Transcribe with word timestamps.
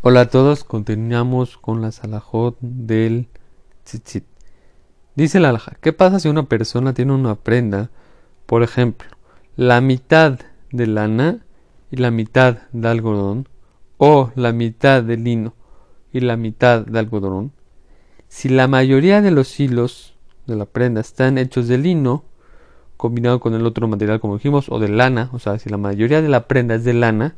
Hola 0.00 0.20
a 0.20 0.28
todos, 0.28 0.62
continuamos 0.62 1.58
con 1.58 1.82
la 1.82 1.90
salahot 1.90 2.56
del 2.60 3.26
tzitzit. 3.82 4.22
Dice 5.16 5.40
la 5.40 5.48
alhaja, 5.48 5.76
¿qué 5.80 5.92
pasa 5.92 6.20
si 6.20 6.28
una 6.28 6.44
persona 6.44 6.94
tiene 6.94 7.14
una 7.14 7.34
prenda, 7.34 7.90
por 8.46 8.62
ejemplo, 8.62 9.08
la 9.56 9.80
mitad 9.80 10.38
de 10.70 10.86
lana 10.86 11.44
y 11.90 11.96
la 11.96 12.12
mitad 12.12 12.58
de 12.70 12.88
algodón, 12.88 13.48
o 13.96 14.30
la 14.36 14.52
mitad 14.52 15.02
de 15.02 15.16
lino 15.16 15.54
y 16.12 16.20
la 16.20 16.36
mitad 16.36 16.86
de 16.86 16.96
algodón? 17.00 17.50
Si 18.28 18.48
la 18.48 18.68
mayoría 18.68 19.20
de 19.20 19.32
los 19.32 19.58
hilos 19.58 20.14
de 20.46 20.54
la 20.54 20.66
prenda 20.66 21.00
están 21.00 21.38
hechos 21.38 21.66
de 21.66 21.76
lino, 21.76 22.22
combinado 22.96 23.40
con 23.40 23.52
el 23.54 23.66
otro 23.66 23.88
material 23.88 24.20
como 24.20 24.36
dijimos, 24.36 24.68
o 24.68 24.78
de 24.78 24.90
lana, 24.90 25.28
o 25.32 25.40
sea, 25.40 25.58
si 25.58 25.68
la 25.68 25.76
mayoría 25.76 26.22
de 26.22 26.28
la 26.28 26.46
prenda 26.46 26.76
es 26.76 26.84
de 26.84 26.94
lana, 26.94 27.34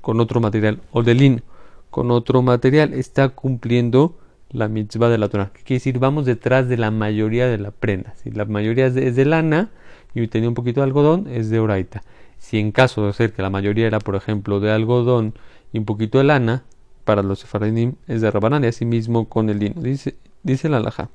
con 0.00 0.18
otro 0.18 0.40
material, 0.40 0.80
o 0.90 1.04
de 1.04 1.14
lino, 1.14 1.42
con 1.90 2.10
otro 2.10 2.42
material, 2.42 2.94
está 2.94 3.30
cumpliendo 3.30 4.18
la 4.50 4.68
mitzvah 4.68 5.08
de 5.08 5.18
la 5.18 5.28
Torah. 5.28 5.50
¿Qué 5.52 5.62
quiere 5.62 5.78
decir? 5.78 5.98
Vamos 5.98 6.26
detrás 6.26 6.68
de 6.68 6.76
la 6.76 6.90
mayoría 6.90 7.46
de 7.46 7.58
la 7.58 7.70
prenda. 7.70 8.14
Si 8.16 8.30
la 8.30 8.44
mayoría 8.44 8.86
es 8.86 8.94
de, 8.94 9.24
lana 9.24 9.70
y 10.14 10.26
tenía 10.28 10.48
un 10.48 10.54
poquito 10.54 10.80
de 10.80 10.86
algodón, 10.86 11.26
es 11.28 11.50
de 11.50 11.60
oraita. 11.60 12.02
Si 12.38 12.58
en 12.58 12.72
caso 12.72 13.06
de 13.06 13.12
ser 13.12 13.32
que 13.32 13.42
la 13.42 13.50
mayoría 13.50 13.86
era, 13.86 13.98
por 13.98 14.14
ejemplo, 14.14 14.60
de 14.60 14.70
algodón 14.70 15.34
y 15.72 15.78
un 15.78 15.84
poquito 15.84 16.18
de 16.18 16.24
lana, 16.24 16.64
para 17.04 17.22
los 17.22 17.38
sefaradim 17.40 17.94
es 18.06 18.20
de 18.20 18.30
rabanán 18.30 18.64
y 18.64 18.66
así 18.66 18.84
mismo 18.84 19.28
con 19.28 19.48
el 19.48 19.58
lino. 19.58 19.80
Dice, 19.80 20.16
dice 20.42 20.68
la 20.68 20.78
alhaja. 20.78 21.08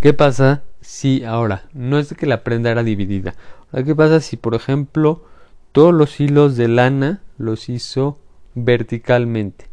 ¿Qué 0.00 0.12
pasa 0.12 0.62
si 0.80 1.24
ahora 1.24 1.64
no 1.72 1.98
es 1.98 2.14
que 2.14 2.26
la 2.26 2.42
prenda 2.42 2.70
era 2.70 2.82
dividida? 2.82 3.34
Ahora, 3.70 3.84
¿qué 3.84 3.94
pasa 3.94 4.20
si, 4.20 4.36
por 4.36 4.54
ejemplo, 4.54 5.24
todos 5.72 5.92
los 5.92 6.20
hilos 6.20 6.56
de 6.56 6.68
lana 6.68 7.20
los 7.38 7.68
hizo 7.68 8.18
verticalmente? 8.54 9.66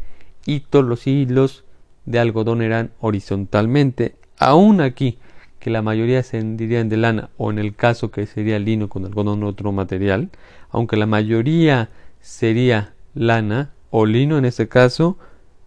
Y 0.46 0.62
todos 0.62 0.86
los 0.86 1.08
hilos 1.08 1.64
de 2.06 2.20
algodón 2.20 2.62
eran 2.62 2.92
horizontalmente. 3.00 4.16
Aún 4.38 4.82
aquí, 4.82 5.18
que 5.60 5.70
la 5.70 5.82
mayoría 5.82 6.24
se 6.24 6.42
dirían 6.42 6.90
de 6.90 6.98
lana, 6.98 7.30
o 7.38 7.52
en 7.52 7.60
el 7.60 7.76
caso 7.76 8.12
que 8.12 8.26
sería 8.26 8.60
lino 8.60 8.90
con 8.90 9.06
algodón 9.06 9.44
otro 9.44 9.72
material, 9.72 10.30
aunque 10.70 10.98
la 10.98 11.06
mayoría 11.06 11.90
sería 12.20 12.94
lana 13.14 13.72
o 13.92 14.06
lino 14.06 14.38
en 14.38 14.46
este 14.46 14.68
caso, 14.68 15.18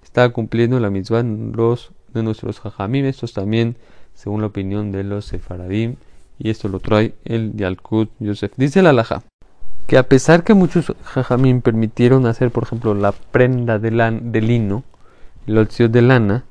está 0.03 0.29
cumpliendo 0.31 0.81
la 0.81 0.91
misma 0.91 1.23
los 1.23 1.93
de 2.13 2.23
nuestros 2.23 2.61
jajamim. 2.61 3.05
Estos 3.05 3.33
también, 3.33 3.77
según 4.15 4.41
la 4.41 4.49
opinión 4.49 4.91
de 4.91 5.05
los 5.05 5.27
sefaradim, 5.27 5.97
y 6.39 6.51
esto 6.51 6.69
lo 6.69 6.81
trae 6.81 7.15
el 7.25 7.55
Yalkut 7.55 8.11
Yosef. 8.19 8.53
Dice 8.57 8.83
la 8.83 8.93
laja 8.93 9.23
que 9.87 9.99
a 9.99 10.05
pesar 10.05 10.45
que 10.45 10.55
muchos 10.55 10.93
jajamín 11.05 11.61
permitieron 11.61 12.27
hacer, 12.27 12.51
por 12.51 12.63
ejemplo, 12.65 12.95
la 12.95 13.13
prenda 13.13 13.79
de, 13.79 13.91
de 13.91 14.41
lino, 14.41 14.85
el 15.47 15.59
opción 15.59 15.93
de 15.93 16.03
lana, 16.03 16.45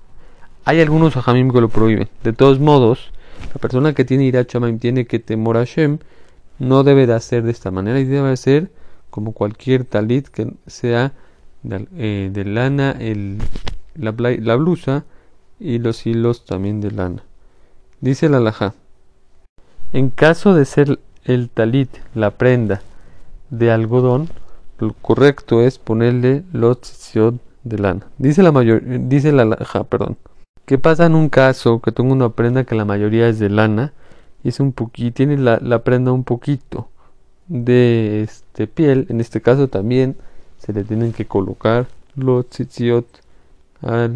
hay 0.66 0.82
algunos 0.82 1.14
jajamim 1.14 1.52
que 1.52 1.62
lo 1.62 1.70
prohíben. 1.70 2.10
De 2.24 2.34
todos 2.34 2.60
modos, 2.60 3.12
la 3.54 3.60
persona 3.60 3.94
que 3.94 4.06
tiene 4.06 4.26
ira 4.26 4.46
tiene 4.46 5.06
que 5.06 5.20
temor 5.20 5.58
a 5.58 5.62
Hashem, 5.62 5.98
no 6.60 6.84
debe 6.84 7.08
de 7.08 7.14
hacer 7.14 7.44
de 7.44 7.52
esta 7.52 7.72
manera 7.72 8.00
y 8.00 8.06
debe 8.06 8.32
hacer 8.32 8.72
como 9.10 9.34
cualquier 9.34 9.86
talit 9.86 10.28
que 10.28 10.54
sea 10.68 11.14
de, 11.64 11.88
eh, 11.98 12.44
lana, 12.46 12.92
el, 12.92 13.40
la, 13.96 14.12
blusa 14.56 15.06
y 15.60 15.80
los 15.80 16.06
hilos 16.06 16.46
también 16.46 16.82
de 16.82 16.92
lana. 16.92 17.24
Dice 18.02 18.30
la 18.30 18.40
laja. 18.40 18.74
En 19.92 20.10
caso 20.10 20.56
de 20.56 20.66
ser 20.66 21.00
el 21.26 21.50
talit, 21.50 21.90
la 22.16 22.32
prenda, 22.32 22.82
de 23.58 23.72
algodón, 23.72 24.30
lo 24.80 24.94
correcto 24.94 25.62
es 25.62 25.78
ponerle 25.78 26.44
los 26.52 26.82
tzitzit 26.82 27.40
de 27.64 27.78
lana. 27.78 28.08
Dice 28.18 28.42
la 28.42 28.52
mayor, 28.52 28.82
dice 28.84 29.32
la 29.32 29.56
ja, 29.64 29.84
perdón. 29.84 30.18
¿Qué 30.66 30.78
pasa 30.78 31.06
en 31.06 31.16
un 31.16 31.30
caso 31.30 31.80
que 31.80 31.92
tengo 31.92 32.14
una 32.14 32.30
prenda 32.30 32.64
que 32.64 32.76
la 32.76 32.86
mayoría 32.86 33.28
es 33.28 33.38
de 33.38 33.50
lana 33.50 33.94
y 34.44 34.50
es 34.50 34.60
un 34.60 34.74
poquito, 34.74 35.14
tiene 35.14 35.38
la, 35.38 35.60
la, 35.62 35.84
prenda 35.84 36.12
un 36.12 36.24
poquito 36.24 36.90
de 37.48 38.24
este 38.24 38.66
piel? 38.66 39.06
En 39.10 39.22
este 39.22 39.42
caso 39.42 39.68
también 39.68 40.16
se 40.58 40.74
le 40.74 40.84
tienen 40.84 41.14
que 41.14 41.28
colocar 41.28 41.88
los 42.16 42.50
tzitziot 42.50 43.06
a 43.84 44.10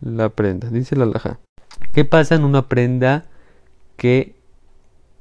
la 0.00 0.28
prenda. 0.30 0.70
Dice 0.70 0.96
la 0.96 1.06
laja. 1.06 1.38
¿Qué 1.92 2.04
pasa 2.04 2.34
en 2.34 2.44
una 2.44 2.68
prenda 2.68 3.26
que 3.96 4.34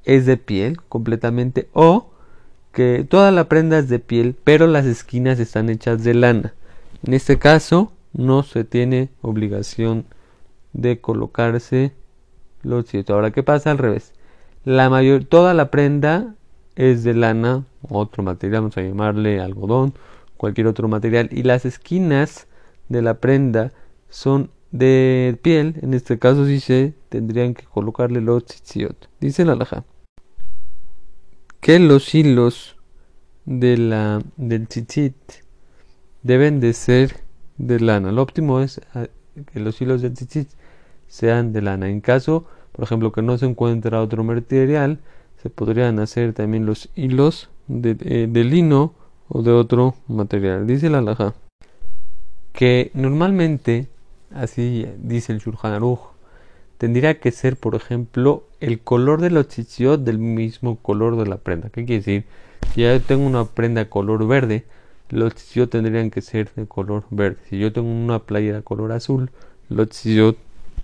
es 0.06 0.26
de 0.26 0.38
piel 0.38 0.82
completamente 0.84 1.68
o 1.74 2.13
que 2.74 3.06
toda 3.08 3.32
la 3.32 3.48
prenda 3.48 3.78
es 3.78 3.88
de 3.88 4.00
piel, 4.00 4.36
pero 4.44 4.68
las 4.68 4.86
esquinas 4.86 5.40
están 5.40 5.70
hechas 5.70 6.04
de 6.04 6.14
lana. 6.16 6.54
En 7.06 7.14
este 7.14 7.38
caso, 7.38 7.94
no 8.14 8.44
se 8.44 8.64
tiene 8.64 9.10
obligación 9.22 10.06
de 10.74 11.00
colocarse 11.00 11.94
los 12.64 12.88
cierto. 12.88 13.14
Ahora, 13.14 13.32
¿qué 13.32 13.44
pasa 13.44 13.72
al 13.72 13.78
revés? 13.78 14.14
Toda 15.30 15.54
la 15.54 15.70
prenda 15.70 16.36
es 16.76 17.04
de 17.04 17.14
lana, 17.14 17.64
otro 17.88 18.24
material, 18.24 18.62
vamos 18.62 18.78
a 18.78 18.82
llamarle 18.82 19.40
algodón, 19.40 19.94
cualquier 20.38 20.68
otro 20.68 20.88
material, 20.88 21.30
y 21.32 21.44
las 21.44 21.66
esquinas 21.66 22.48
de 22.90 23.02
la 23.02 23.16
prenda 23.16 23.72
son 24.10 24.50
de 24.72 25.38
piel, 25.44 25.76
en 25.82 25.94
este 25.94 26.18
caso 26.18 26.46
sí 26.48 26.60
se 26.60 26.94
tendrían 27.10 27.54
que 27.54 27.66
colocarle 27.66 28.22
los 28.22 28.46
tzitziot. 28.46 29.10
Dice 29.20 29.46
la 29.46 29.56
laja 29.56 29.84
que 31.64 31.80
los 31.80 32.14
hilos 32.14 32.76
de 33.46 33.78
la, 33.78 34.22
del 34.36 34.68
tzitzit 34.68 35.16
deben 36.22 36.60
de 36.60 36.74
ser 36.74 37.22
de 37.58 37.80
lana. 37.80 38.12
Lo 38.12 38.22
óptimo 38.22 38.60
es 38.60 38.82
ah, 38.94 39.08
que 39.52 39.62
los 39.62 39.82
hilos 39.82 40.02
del 40.02 40.14
tzitzit 40.14 40.50
sean 41.08 41.54
de 41.54 41.62
lana. 41.62 41.88
En 41.88 42.02
caso, 42.02 42.46
por 42.74 42.84
ejemplo, 42.84 43.14
que 43.14 43.22
no 43.22 43.38
se 43.38 43.46
encuentra 43.46 44.02
otro 44.02 44.26
material, 44.26 45.00
se 45.42 45.50
podrían 45.50 46.00
hacer 46.00 46.34
también 46.34 46.66
los 46.66 46.90
hilos 46.96 47.50
de, 47.68 47.96
eh, 48.02 48.28
lino 48.44 48.94
o 49.30 49.42
de 49.42 49.52
otro 49.54 49.96
material. 50.10 50.68
Dice 50.68 50.90
la 50.90 51.02
laja 51.02 51.34
que 52.52 52.92
normalmente, 52.94 53.88
así 54.34 54.86
dice 54.98 55.32
el 55.32 55.40
Shulchan 55.40 55.82
tendría 56.84 57.18
que 57.18 57.32
ser, 57.32 57.56
por 57.56 57.76
ejemplo, 57.76 58.44
el 58.60 58.82
color 58.82 59.22
de 59.22 59.30
los 59.30 59.48
tzitziot 59.48 60.02
del 60.04 60.18
mismo 60.18 60.76
color 60.76 61.16
de 61.16 61.26
la 61.26 61.38
prenda. 61.38 61.70
¿Qué 61.70 61.86
quiere 61.86 62.02
decir? 62.02 62.26
Si 62.74 62.82
yo 62.82 63.02
tengo 63.02 63.26
una 63.26 63.46
prenda 63.46 63.90
color 63.90 64.28
verde, 64.28 64.66
los 65.10 65.34
tzitziot 65.34 65.70
tendrían 65.70 66.12
que 66.12 66.22
ser 66.22 66.52
de 66.58 66.68
color 66.68 67.06
verde. 67.10 67.38
Si 67.50 67.58
yo 67.58 67.72
tengo 67.72 67.88
una 67.88 68.20
playera 68.20 68.64
color 68.64 68.92
azul, 68.92 69.32
los 69.70 69.92
tzitziot 69.92 70.36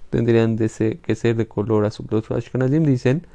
tendrían 0.10 0.56
que 0.56 0.70
ser 0.70 1.36
de 1.36 1.48
color 1.50 1.84
azul. 1.84 2.08
Los 2.10 2.32
Ashkenazim 2.32 2.86
dicen 2.86 3.28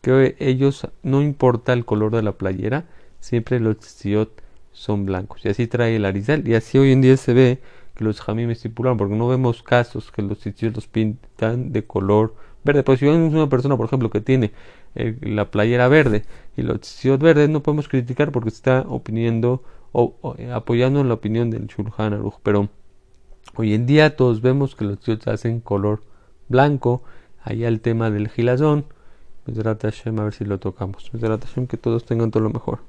que 0.00 0.36
ellos 0.38 0.86
no 1.02 1.22
importa 1.22 1.72
el 1.72 1.84
color 1.84 2.14
de 2.14 2.22
la 2.22 2.30
playera, 2.30 2.84
siempre 3.18 3.58
los 3.58 3.80
tzitziot 3.80 4.30
son 4.70 5.06
blancos. 5.06 5.44
Y 5.44 5.48
así 5.48 5.66
trae 5.66 5.96
el 5.96 6.04
Arizal. 6.04 6.46
Y 6.46 6.54
así 6.54 6.78
hoy 6.78 6.92
en 6.92 7.00
día 7.00 7.16
se 7.16 7.34
ve 7.34 7.58
los 8.04 8.20
jamim 8.20 8.50
estipulan, 8.50 8.96
porque 8.96 9.14
no 9.14 9.28
vemos 9.28 9.62
casos 9.62 10.10
que 10.10 10.22
los 10.22 10.38
sitios 10.38 10.86
pintan 10.86 11.72
de 11.72 11.86
color 11.86 12.34
verde. 12.64 12.82
Pues 12.82 13.00
si 13.00 13.06
vemos 13.06 13.32
una 13.32 13.48
persona, 13.48 13.76
por 13.76 13.86
ejemplo, 13.86 14.10
que 14.10 14.20
tiene 14.20 14.52
eh, 14.94 15.16
la 15.22 15.50
playera 15.50 15.88
verde 15.88 16.24
y 16.56 16.62
los 16.62 16.80
sitios 16.82 17.18
verdes, 17.18 17.48
no 17.48 17.62
podemos 17.62 17.88
criticar 17.88 18.32
porque 18.32 18.48
está 18.48 18.84
opiniendo 18.88 19.62
o, 19.92 20.34
eh, 20.38 20.50
apoyando 20.52 21.02
la 21.04 21.14
opinión 21.14 21.50
del 21.50 21.66
Shulchan 21.66 22.14
Aruch. 22.14 22.34
Pero 22.42 22.68
hoy 23.56 23.74
en 23.74 23.86
día 23.86 24.16
todos 24.16 24.40
vemos 24.40 24.74
que 24.74 24.84
los 24.84 24.98
sitios 24.98 25.26
hacen 25.28 25.60
color 25.60 26.02
blanco. 26.48 27.02
Allá 27.42 27.68
el 27.68 27.80
tema 27.80 28.10
del 28.10 28.28
gilazón. 28.28 28.84
a 29.46 30.22
ver 30.24 30.34
si 30.34 30.44
lo 30.44 30.58
tocamos. 30.58 31.10
que 31.68 31.76
todos 31.76 32.04
tengan 32.04 32.30
todo 32.30 32.42
lo 32.42 32.50
mejor. 32.50 32.80